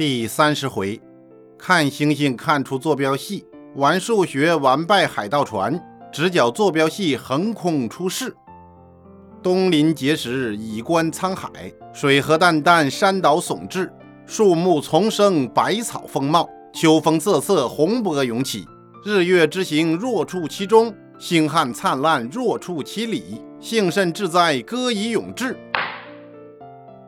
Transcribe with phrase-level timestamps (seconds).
[0.00, 0.98] 第三十回，
[1.58, 5.78] 看星星看出坐标系，玩数学玩败海盗船，
[6.10, 8.34] 直角坐标系横空出世。
[9.42, 11.50] 东临碣石，以观沧海，
[11.92, 13.90] 水河澹澹，山岛耸峙，
[14.24, 18.66] 树木丛生，百草丰茂，秋风瑟瑟，洪波涌起。
[19.04, 23.42] 日月之行，若处其中；星汉灿烂，若处其里。
[23.60, 25.54] 幸甚至哉，歌以咏志。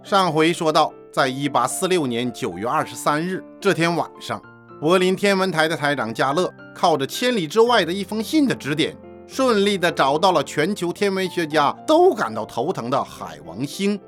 [0.02, 4.40] 上回说到，在一八四六年九月二十三日这天晚上，
[4.80, 8.96] 柏林天文台的台长加勒靠着千里之外的一封信的指点，
[9.26, 14.00] 顺利的找到了全球天文学家都感到头疼的海王星。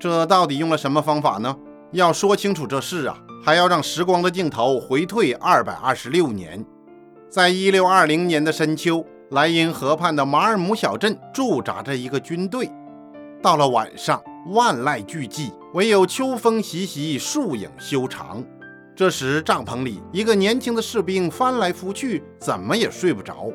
[0.00, 1.54] 这到底用了什么方法呢？
[1.90, 6.64] 要说清楚这事啊，还要让时光的镜头回退二百二十六年。
[7.28, 12.70] 在一六二零年的深秋，莱茵河畔的马尔姆小镇驻扎着一个军队。
[13.42, 14.22] 到了晚上，
[14.54, 18.44] 万籁俱寂，唯有秋风习习，树影修长。
[18.94, 23.50] 这时，帐篷里一个年轻的士兵翻来覆去，怎么也睡不着。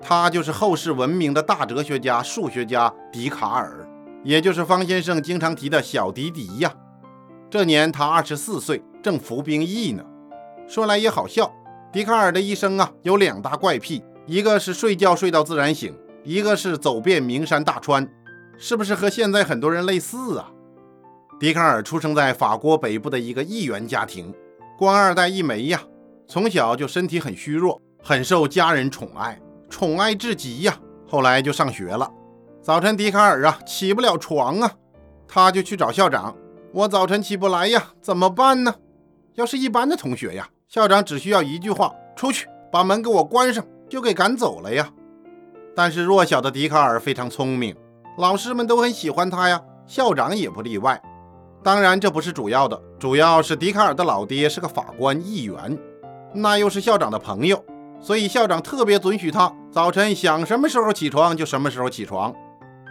[0.00, 3.86] 他就是后世闻名的大哲学家、数学家笛卡尔，
[4.24, 6.72] 也就是方先生经常提的小迪迪呀。
[7.50, 10.02] 这年他二十四岁，正服兵役呢。
[10.66, 11.52] 说来也好笑。
[11.92, 18.08] 笛卡尔的一生啊，有两大怪癖，一个是睡觉睡到自然醒，一个是走遍名山大川，
[18.56, 20.50] 是不是和现在很多人类似啊？
[21.38, 24.34] 笛卡尔出生在法国北部的一个议员家庭，
[24.76, 25.80] 官二代一枚呀，
[26.26, 30.76] 从小就身体很虚弱，很受家人宠爱，宠爱至极呀。
[31.06, 32.10] 后来就上学了，
[32.60, 34.72] 早晨笛卡尔啊起不了床啊，
[35.28, 36.36] 他就去找校长，
[36.72, 38.74] 我早晨起不来呀，怎么办呢？
[39.34, 40.48] 要是一般的同学呀。
[40.68, 44.90] 校长只需要一句话：“出去，把门给我关上”，就给赶走了呀。
[45.74, 47.74] 但是弱小的笛卡尔非常聪明，
[48.18, 51.00] 老师们都很喜欢他呀，校长也不例外。
[51.62, 55.78] 当然，这不是主要的，主要是笛卡尔的老爹是个法官议员，
[56.32, 57.62] 那又是校长的朋友，
[58.00, 62.32] 所以校长特别准许他早晨想什么时候起床就什么时候起床。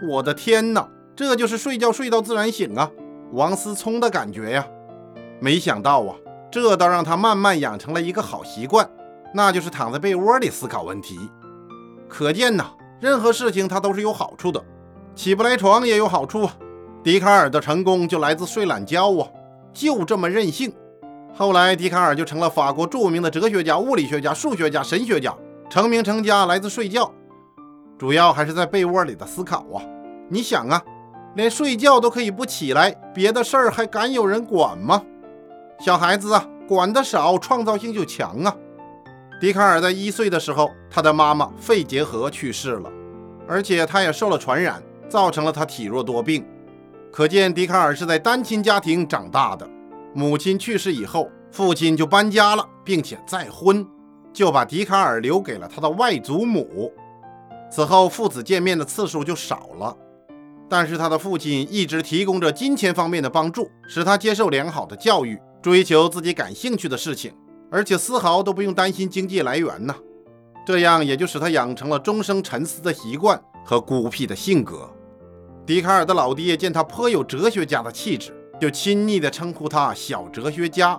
[0.09, 2.91] 我的天哪，这就是睡觉睡到自然醒啊，
[3.31, 4.67] 王思聪的感觉呀！
[5.39, 6.16] 没想到啊。
[6.49, 8.89] 这倒让他慢慢养成了一个好习惯，
[9.34, 11.17] 那就是躺在被窝里思考问题。
[12.07, 12.67] 可见呐，
[13.01, 14.63] 任何事情他都是有好处的，
[15.13, 16.53] 起不来床也有好处啊。
[17.07, 19.25] 笛卡尔的成功就来自睡懒觉啊，
[19.72, 20.73] 就这么任性。
[21.34, 25.34] 后来，笛卡尔就成了法国著名的哲学家、物理学家、数学家、神学家，
[25.69, 27.09] 成名成家来自睡觉，
[27.97, 29.79] 主要还是在被窝里的思考啊。
[30.28, 30.84] 你想啊，
[31.35, 35.01] 连睡觉都可以不起来，别的事儿还敢有人管吗？
[35.79, 38.53] 小孩子啊，管得少，创造性就强啊。
[39.40, 42.91] 笛卡尔在一岁的时候，他的妈妈肺结核去世了，
[43.47, 46.46] 而且他也受了传染，造成了他体弱多病。
[47.12, 49.68] 可见笛卡尔是在单亲家庭长大的。
[50.13, 53.85] 母亲去世以后，父亲就搬家了，并且再婚，
[54.34, 56.91] 就把笛卡尔留给了他的外祖母。
[57.72, 59.96] 此后父子见面的次数就少了，
[60.69, 65.40] 但是他的父亲一直提供着金钱方面的帮助，使他接受良好的教育。
[65.59, 67.34] 追求自己感兴趣的事情，
[67.69, 69.94] 而且丝毫都不用担心经济来源呢。
[70.66, 74.90] 这样也就使他养成了终生沉思的习惯和孤僻的性格。
[75.67, 80.97] 笛卡尔的老爹见他颇有哲学家的气质，就亲昵地称呼他“小哲学家”。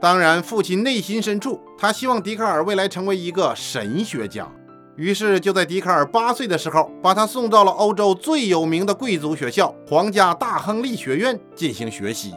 [0.00, 4.46] 当然，父亲内心深处，他希望笛卡尔未来成为一个神学家。
[4.94, 12.32] 于是，就在笛卡尔八岁的时候，把他送到了欧洲最有名的贵族学校——皇家大亨利学院进行学习。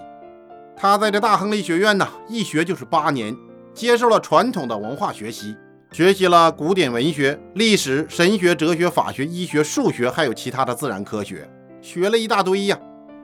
[0.76, 3.38] 他在这大亨利学院呢，一学就是八年，
[3.76, 5.56] 接受了传统的文化学习，
[5.92, 11.48] 学习了古典文学、历史、神学、哲学、法学、医学、数学，还有其他的自然科学，
[11.88, 12.78] 学了一大堆呀。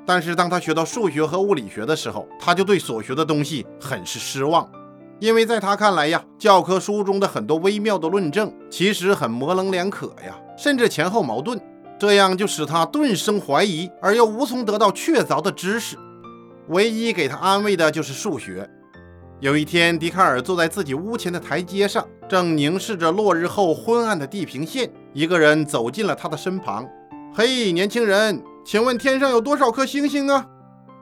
[0.06, 4.70] 但是当他学到数学和物理学的时候，他就对所学的东西很是失望，
[5.20, 11.60] 因为在他看来呀，教科书中的很多微妙的论证其实很模棱两可呀，甚至前后矛盾，
[12.00, 15.98] 这样就使他顿生怀疑，而又无从得到确凿的知识。
[16.70, 18.70] 唯一给他安慰的就是数学。
[19.42, 24.90] 有一天，笛卡尔坐在自己屋前的台阶上，正凝视着落日后昏暗的地平线。
[25.12, 26.88] 一个人走进了他的身旁。
[27.36, 30.48] “嘿，年轻人，请问天上有多少颗星星啊？”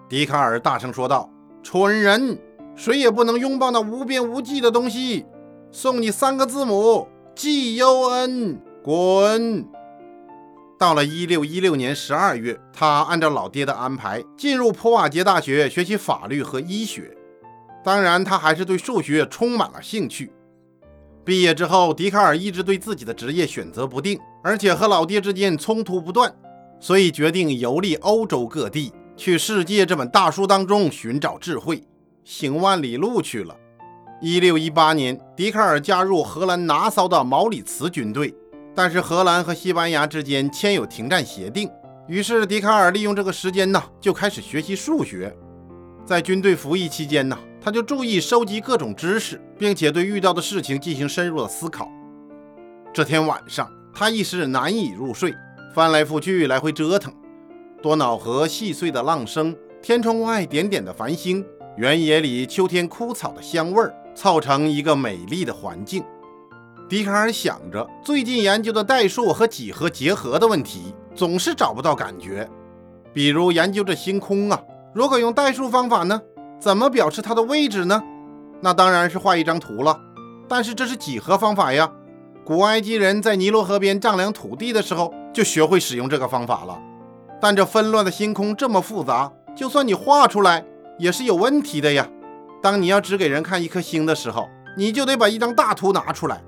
[0.10, 1.30] 笛卡尔大声说道。
[1.63, 2.40] “蠢人，
[2.75, 5.25] 谁也不能拥抱那无边无际的东西。
[5.72, 9.68] 送你三个字母：G U N，滚。”
[10.80, 17.16] 到了一六一六年十二月，他按照老爹的安排进入普瓦捷大学学习法律和医学。
[17.84, 20.34] 当然，他还是对数学充满了兴趣。
[21.24, 26.34] 毕业之后，笛卡尔一直对自己的职业选择不定，而且和老爹之间冲突不断，
[26.81, 31.83] 所以决定游历欧洲各地，去世界这本大书当中寻找智慧。
[32.24, 33.56] 行万里路去了。
[34.19, 38.33] 一六一八年，笛卡尔加入荷兰拿骚的毛里茨军队，
[38.75, 41.69] 但是荷兰和西班牙之间签有停战协定，
[42.07, 45.36] 于是笛卡尔利用这个时间呢，就开始学习数学。
[46.04, 51.88] 在军队服役期间呢，他就注意收集各种知识，并且对遇到的事情进行深入的思考。
[52.92, 55.34] 这天晚上，他一时难以入睡，
[55.73, 57.13] 翻来覆去来回折腾。
[57.81, 61.45] 多瑙河细碎的浪声，天窗外点点的繁星，
[61.77, 63.94] 原野里秋天枯草的香味儿。
[64.13, 66.03] 凑成一个美丽的环境。
[66.89, 72.45] 笛卡尔想着，最近研究的代数和几何结合的问题，总是找不到感觉。
[73.13, 74.62] 比如研究这星空啊，
[74.94, 76.21] 如果用代数方法呢，
[76.59, 78.03] 怎么表示它的位置呢？
[78.59, 79.97] 那当然是画一张图了。
[80.50, 81.89] 但是这是几何方法呀。
[82.44, 86.80] 古埃及人在尼罗河边丈量土地的时候，就学会使用这个方法了。
[87.42, 90.63] 但这纷乱的星空这么复杂，就算你画出来，
[91.00, 92.07] 也是有问题的呀。
[92.62, 94.48] 当你要只给人看一颗星的时候，
[94.78, 96.44] 你就得把一张大图拿出来。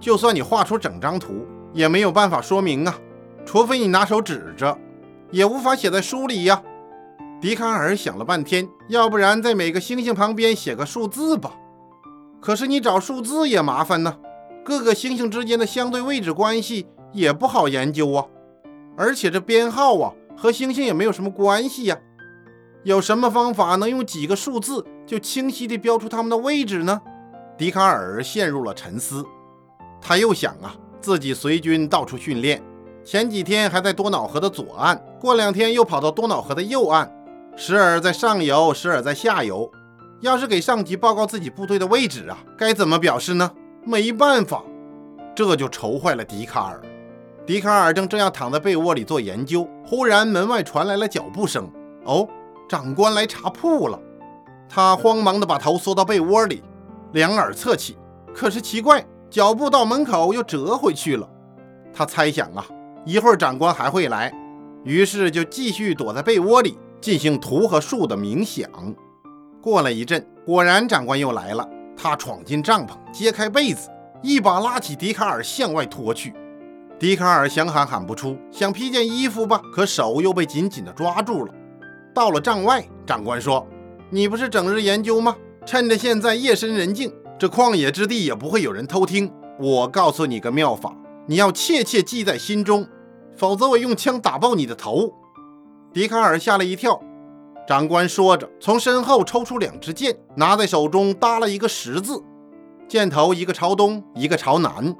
[0.00, 2.98] 就算你画出整张图，也没有办法说明啊，
[3.46, 4.76] 除非你拿手指着，
[5.30, 6.60] 也无法写在书里呀。
[7.40, 11.52] 笛卡尔想了半天，要不然在每个星星旁边写个数字吧。
[12.40, 14.16] 可是你找数字也麻烦呢，
[14.64, 18.26] 各个星星之间的相对位置关系也不好研究啊。
[18.96, 21.98] 而且这编号啊和星星也没有什么关系呀。
[22.84, 27.00] 有什么方法能用几个数字就清晰地标出它们的位置呢？
[27.56, 29.24] 笛卡尔陷入了沉思。
[30.00, 32.60] 他又想啊，自己随军到处训练，
[33.04, 37.08] 前几天还在多瑙河的左岸，过两天又跑到多瑙河的右岸，
[37.54, 39.70] 时而在上游，时而在下游。
[40.20, 43.48] 要是给上级报告自己部队的位置啊，该怎么表示呢？
[43.84, 44.64] 没办法，
[45.36, 46.82] 这就愁坏了笛卡尔。
[47.46, 51.70] 笛卡尔正这样躺在被窝里做研究，忽然门外传来了脚步声。
[52.04, 52.28] 哦。
[52.68, 54.00] 长官来查铺了，
[54.66, 56.62] 他慌忙地把头缩到被窝里，
[57.12, 57.98] 两耳侧起。
[58.32, 61.28] 可是奇怪，脚步到门口又折回去了。
[61.92, 62.64] 他猜想啊，
[63.04, 64.32] 一会儿长官还会来，
[64.84, 68.66] 于是就继续躲在被窝里进行图和数的冥想。
[69.60, 71.68] 过了一阵，果然长官又来了。
[71.94, 73.90] 他闯进帐篷，揭开被子，
[74.22, 76.32] 一把拉起笛卡尔向外拖去。
[77.02, 81.52] 笛卡尔想喊喊不出，想披件衣服吧，可手又被紧紧地抓住了。
[82.14, 83.66] 到了帐外，长官说
[84.08, 85.34] ：“你不是整日研究吗？
[85.66, 89.28] 趁着现在夜深人静，这旷野之地也不会有人偷听。
[89.58, 90.94] 我告诉你个妙法，
[91.26, 92.86] 你要切切记在心中，
[93.36, 95.12] 否则我用枪打爆你的头。”
[95.92, 97.02] 笛卡尔吓了一跳。
[97.66, 102.22] 长官说着，从身后抽出两支箭，拿在手中搭了一个十字，
[102.86, 104.94] 箭头一个朝东，一个朝南。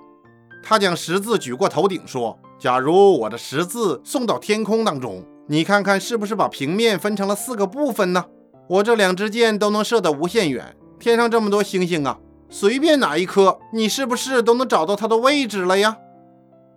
[0.63, 8.25] 他将十字举过头顶，说：“假如我的十字送到天空当中。”你看看是不是把平面分成了四个部分呢？
[8.69, 12.17] 我这两支箭都能射得无限远，天上这么多星星啊，
[12.49, 15.97] 随便哪一颗，你是不是都能找到它的位置了呀？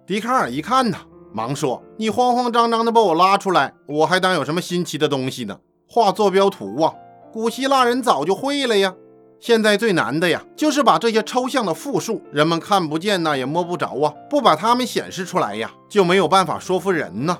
[0.05, 0.97] 笛卡尔一看呐，
[1.31, 5.59] 忙说：“你慌慌张张的把我拉出来，我还当有什么新奇的东西呢？
[5.87, 6.91] 画坐标图啊，
[7.31, 8.95] 古希腊人早就会了呀。
[9.39, 17.37] 现在最难的呀，就是把这些抽象的复数，人们看不见呐，也摸不着啊，不把它们显示出来呀，就没有办法说服人呢。”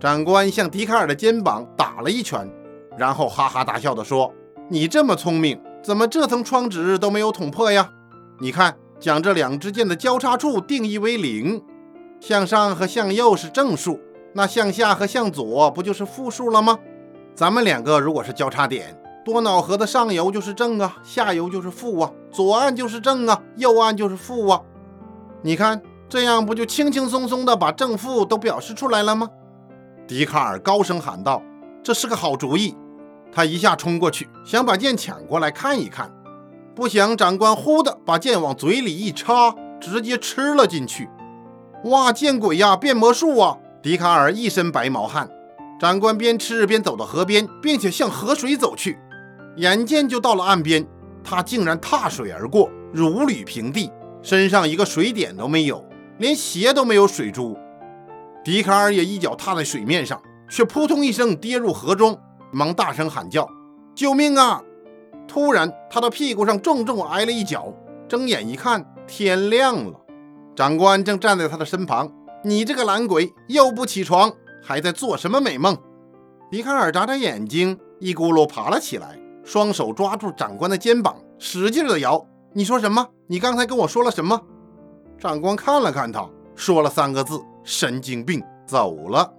[0.00, 2.50] 长官向笛卡尔的肩膀打了一拳，
[2.96, 4.32] 然后哈哈大笑地说
[4.68, 7.90] ：“你这么聪明，怎么这层窗纸都没有捅破呀？
[8.40, 11.62] 你看，将这两支箭的交叉处定义为零，
[12.18, 14.00] 向上和向右是正数，
[14.32, 16.78] 那向下和向左不就是负数了吗？
[17.34, 24.60] 咱们两个如果是交叉点，多瑙河的上游就是正啊，下游就是负啊，左岸就是正啊，右岸就是负啊。
[25.42, 29.28] 你看，这样不就轻轻松松的把正负都表示出来了吗？”
[30.08, 31.42] 笛卡尔高声喊道
[31.84, 32.74] ：“这是个好主意！”
[33.32, 36.10] 他一下冲过去，想把剑抢过来看一看，
[36.74, 41.08] 不想长官忽的把剑往嘴里一插，直接吃了进去。
[41.84, 42.12] 哇！
[42.12, 42.76] 见鬼呀！
[42.76, 43.56] 变魔术啊！
[43.82, 45.30] 笛卡尔一身白毛汗。
[45.78, 48.98] 长官边吃边走到河边，并且向河水走去，
[49.56, 50.86] 眼见就到了岸边，
[51.22, 53.90] 他竟然踏水而过，如履平地，
[54.22, 55.84] 身上一个水点都没有，
[56.18, 57.56] 连鞋都没有水珠。
[58.42, 62.18] 笛卡尔也一脚踏在水面上，却扑通一声跌入河中，
[62.50, 63.46] 忙大声喊叫
[63.94, 64.62] ：“救命啊！”
[65.28, 67.72] 突然，他的屁股上重重挨了一脚，
[68.08, 70.00] 睁眼一看，天亮了。
[70.56, 72.10] 长官正站在他的身旁
[72.44, 75.76] ：“你这个懒鬼，又不起床，还在做什么美梦？”
[76.50, 83.08] 笛卡尔眨眨眼睛，一咕噜爬了起来，双手抓住长官的肩膀，使劲的摇：“你说什么？
[83.26, 84.40] 你刚才跟我说了什么？”
[85.18, 87.40] 长官看了看他，说了三个字。
[87.62, 89.34] 神经病走了，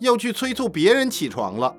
[0.00, 1.74] 又去催促别人起床了。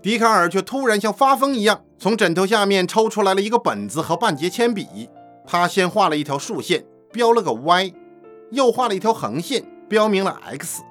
[0.00, 5.10] 笛卡尔却突然像发疯一样，从枕头下面抽出来了一个本子和半截铅笔。
[5.44, 7.92] 他先画了一条竖线，标了个 Y，
[8.52, 10.82] 又画了一条横线，标明了 X，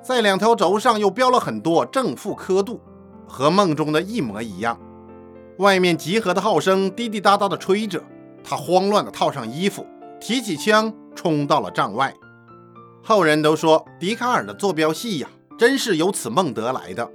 [0.00, 2.80] 在两条轴上又标了很多正负刻度，
[3.26, 4.78] 和梦中的一模一样。
[5.62, 8.02] 外面集合的号声滴滴答答地吹着，
[8.42, 9.86] 他慌乱地套上衣服，
[10.20, 12.12] 提起枪冲到了帐外。
[13.00, 17.08] 后人都说，笛卡尔的坐标系呀，真是由此梦得来的。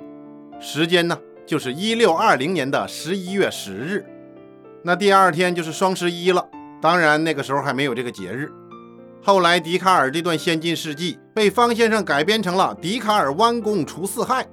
[0.61, 1.19] 时间呢？
[1.45, 4.05] 就是一六二零年的十一月十日，
[4.81, 6.47] 那第二天就是双十一了。
[6.81, 8.49] 当然那个时候还没有这个节日。
[9.21, 14.43] 后来笛卡尔这段先进事迹被方先生改编成了《笛卡尔弯弓除四害》，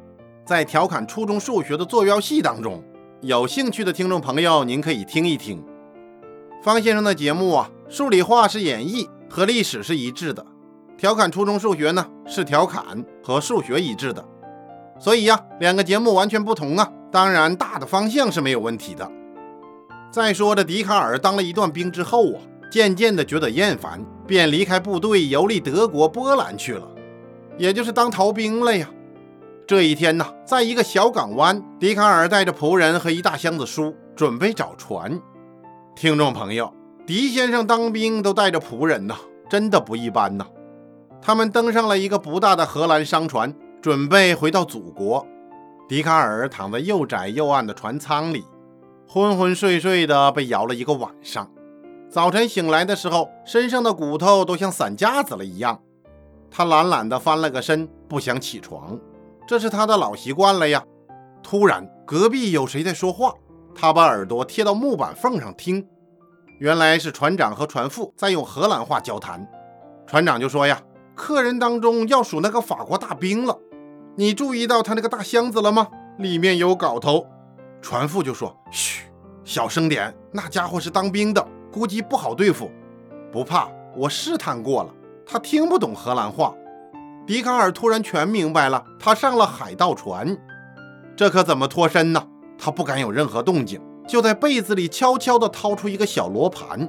[0.45, 2.83] 在调侃初中数学的坐标系当中。
[3.25, 5.65] 有兴趣的听众朋友，您可以听一听
[6.63, 7.71] 方先生的节目啊。
[7.89, 10.45] 数理化是演绎，和历史是一致的；
[10.99, 14.23] 调侃初中数学呢，是调侃和数学一致的。
[15.01, 16.87] 所以呀，两个节目完全不同啊。
[17.11, 19.11] 当然，大的方向是没有问题的。
[20.11, 26.87] 再说，这笛卡尔当了一段兵之后啊，渐渐的觉得厌烦，便离开部队，游历德国、波兰去了，
[27.57, 28.91] 也就是当逃兵了呀。
[29.67, 35.19] 这一天呢，在一个小港湾，笛卡尔带着仆人和一大箱子书，准备找船。
[35.97, 36.71] 听众朋友，
[37.07, 39.17] 笛先生当兵都带着仆人呐，
[39.49, 40.47] 真的不一般呐。
[41.23, 43.55] 他们登上了一个不大的荷兰商船。
[43.81, 45.27] 准备回到祖国，
[45.87, 48.43] 笛卡尔躺在又窄又暗的船舱里，
[49.07, 51.51] 昏昏睡睡的被摇了一个晚上。
[52.09, 55.79] 早晨醒来的时候，身上的骨头都像散架子了一样。
[56.51, 58.99] 他懒懒地翻了个身，不想起床，
[59.47, 60.85] 这是他的老习惯了呀。
[61.43, 63.35] 突然，隔壁有谁在说话，
[63.75, 65.87] 他把耳朵贴到木板缝上听，
[66.59, 69.47] 原来是船长和船副在用荷兰话交谈。
[70.07, 70.81] 船长就说呀
[71.15, 73.59] ：“客人当中要数那个法国大兵了。”
[74.17, 75.89] 你注意到他那个大箱子了吗？
[76.19, 77.27] 里面有镐头。
[77.83, 79.03] 船副就说：“嘘，
[79.45, 82.71] 小声点，那家伙是当兵的，估计不好对付。
[83.31, 84.95] 不怕，我试探过了，
[85.27, 86.55] 他听不懂荷兰话。”
[87.27, 90.37] 笛卡尔突然全明白了，他上了海盗船，
[91.17, 92.27] 这可怎么脱身呢？
[92.59, 96.89] 他不敢有任何动静，就在被子里悄悄地掏出一个小罗盘，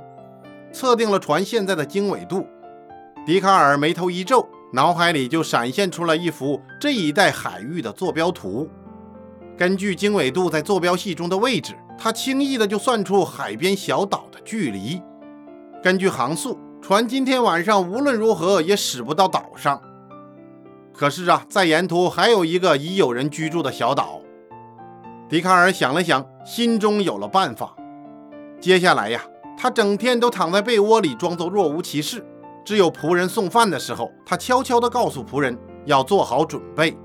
[0.72, 2.46] 测定了船现在的经纬度。
[3.26, 4.48] 笛卡尔眉头一皱。
[4.74, 8.70] 脑海里就闪现出了一幅这一带海域的坐标图。
[9.58, 15.02] 根据经纬度在坐标系中的位置，他轻易的就算出海边小岛的距离。
[15.82, 19.82] 根据航速，船今天晚上无论如何也驶不到岛上。
[20.96, 24.22] 可是啊，在沿途还有一个已有人居住的小岛。
[25.28, 27.76] 笛卡尔想了想，心中有了办法。
[28.62, 29.22] 接下来呀，
[29.58, 32.26] 他整天都躺在被窝里，装作若无其事。
[32.64, 36.98] 只有仆人送饭的时候，他悄悄地告诉仆人要做好准备。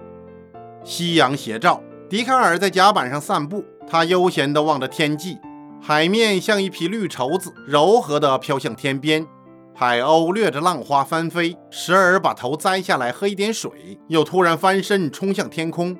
[0.85, 5.39] 夕阳斜照，笛卡尔在甲板上散步，他悠闲地望着天际，
[5.83, 9.27] 海面像一匹绿绸子，柔和地飘向天边。
[9.75, 15.97] 海鸥掠着浪花翻飞，时而把头摘下来喝一点水，又突然翻身冲向天空。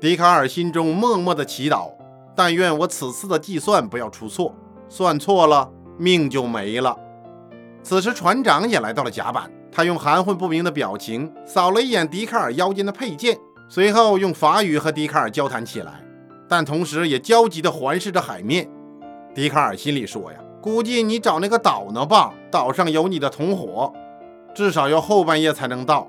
[0.00, 1.90] 笛卡尔心中默默的祈祷：
[2.36, 4.54] 但愿我此次的计算不要出错，
[4.88, 6.96] 算错了，命就没了。
[7.82, 9.50] 此时，船长也来到了甲板。
[9.72, 13.38] 他用含混不明的表情扫了一眼笛卡尔腰间的佩剑，
[13.68, 16.04] 随后用法语和笛卡尔交谈起来，
[16.48, 18.68] 但同时也焦急地环视着海面。
[19.32, 22.34] 笛卡尔心里说：“呀，估计你找那个岛呢吧？
[22.50, 23.92] 岛上有你的同伙，
[24.54, 26.08] 至少要后半夜才能到。”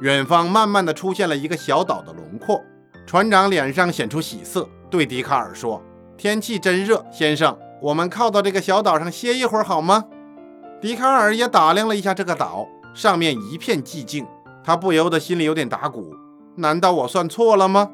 [0.00, 2.60] 远方慢慢地出现了一个小岛的轮廓。
[3.06, 5.80] 船长脸上显出喜色，对笛卡尔说
[6.16, 10.04] ：“天气真热，先生，我们靠到这个小岛上歇一会儿好吗？”
[10.80, 14.26] 笛卡尔也打量了一下这个岛，上面一片寂静，
[14.64, 16.14] 他不由得心里有点打鼓。
[16.56, 17.90] 难道我算错了吗？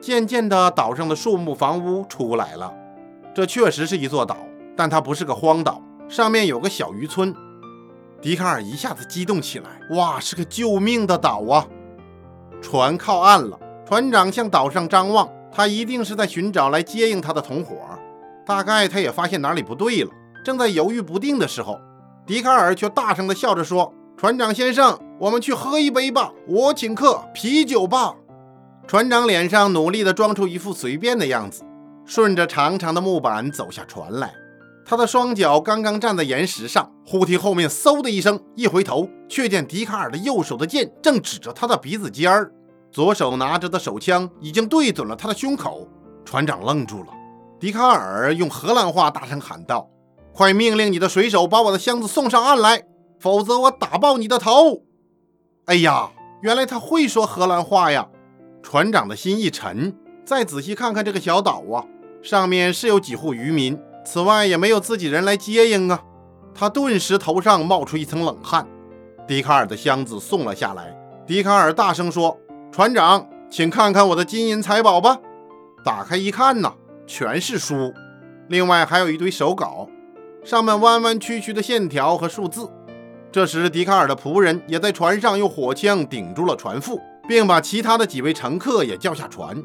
[0.00, 2.72] 渐渐的，岛上的树木房屋出来了，
[3.34, 4.36] 这确实是一座岛，
[4.76, 7.34] 但它不是个荒岛，上面有个小渔村。
[8.20, 11.66] 笛卡尔一下子激动起来，哇，是个救命的岛啊！
[12.60, 17.76] 船靠岸了，船长向岛上张望，他一定是在寻找来接应他的同伙，
[18.44, 20.10] 大概他也发现哪里不对了。
[20.44, 21.78] 正在犹豫不定的时候，
[22.26, 28.14] 笛卡尔却大声地笑着说：“船长先生，我们去喝一杯吧，我请客，啤酒吧。”
[28.88, 31.64] 船长脸上努力地装出一副随便的样子，
[32.04, 34.32] 顺着长长的木板走下船来。
[34.88, 42.52] 他的双脚刚刚站在岩石上，忽听后面嗖的一声，一回头，却见笛卡尔的右手的剑正指着他的鼻子尖儿，
[42.92, 45.88] 左手拿着的手枪已经对准了他的胸口。
[46.24, 47.08] 船长愣住了，
[47.58, 49.90] 笛卡尔用荷兰话大声喊道。
[50.32, 52.84] 快命令你的水手把我的箱子送上岸来，
[53.18, 54.82] 否则我打爆你的头！
[55.64, 56.10] 哎呀，
[56.42, 58.06] 原来他会说荷兰话呀！
[58.62, 61.86] 船长的心一沉，再仔细看看这个小岛啊，
[62.22, 66.00] 上面是有几户渔民，此外也没有自己人来接应啊。
[66.54, 68.66] 他顿时头上冒出一层冷汗。
[69.26, 70.96] 笛卡尔的箱子送了下来，
[71.26, 72.38] 笛卡尔大声说
[72.70, 75.18] ：“船长，请看看我的金银财宝吧。”
[75.84, 76.72] 打开一看呐，
[77.06, 77.92] 全是书，
[78.48, 79.88] 另外还有一堆手稿，
[80.44, 82.70] 上面弯弯曲曲的线条和数字。
[83.32, 89.62] 这时，笛卡尔的仆人也在船上用火枪顶住了船腹，并把其他的几位乘客也叫下船。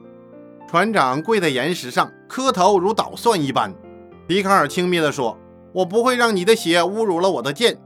[0.67, 3.73] 船长跪在岩石上磕头，如捣蒜一般。
[4.31, 5.37] 笛卡尔轻蔑地说
[5.75, 7.77] ：“我不会让你的血侮辱了我的剑。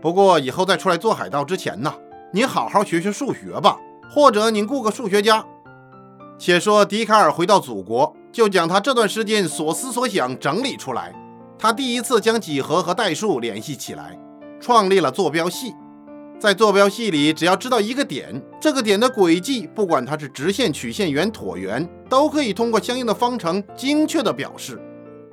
[0.00, 1.92] 不过以后在出来做海盗之前呢，
[2.32, 5.44] 你好好学学数学吧，或者你雇个数学家。”
[6.38, 11.12] 且说笛卡尔回到祖国，就将他这段时间所思所想整理出来。
[11.58, 14.16] 他第一次将几何和代数联系起来。
[14.60, 15.74] 创立了坐标系，
[16.38, 24.80] 在坐标系里，只要知道一个点，这个点的轨迹，不管它是直线、曲线、圆、椭圆，都可以通过相应的方程精确的表示。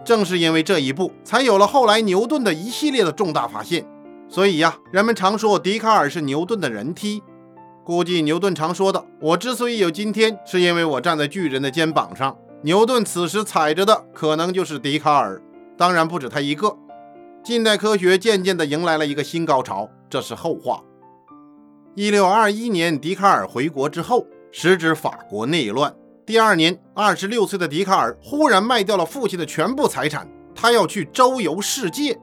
[0.05, 3.85] 正是因为这一步，才有了后来牛顿的一系列的重大发现。
[4.29, 7.21] 所以呀，人们常说笛卡尔是牛顿的人梯。
[7.83, 15.39] 估计牛顿常说的：“我之所以有今天，是因为我站在巨人的肩膀上。”牛顿此时踩着的，可能就是笛卡尔，
[15.77, 16.75] 当然不止他一个。
[17.43, 20.81] 近代科学渐渐地迎来了一个新高潮，这是后话。
[21.93, 25.95] 一六二一年，笛卡尔回国之后，时值法国内乱。
[26.25, 32.17] 第二年，二十六岁的笛卡尔忽然卖掉了父亲的全部财产，他要去周游世界。